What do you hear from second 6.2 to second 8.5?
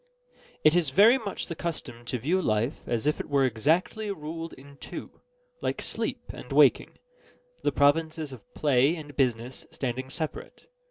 and waking; the provinces